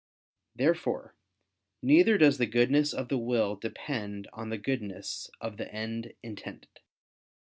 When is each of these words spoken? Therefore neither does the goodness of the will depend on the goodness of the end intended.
Therefore 0.55 1.13
neither 1.83 2.17
does 2.17 2.39
the 2.39 2.47
goodness 2.47 2.91
of 2.91 3.09
the 3.09 3.19
will 3.19 3.55
depend 3.55 4.27
on 4.33 4.49
the 4.49 4.57
goodness 4.57 5.29
of 5.39 5.57
the 5.57 5.71
end 5.71 6.15
intended. 6.23 6.79